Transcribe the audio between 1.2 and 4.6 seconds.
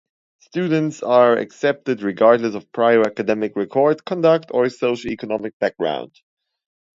accepted regardless of prior academic record, conduct,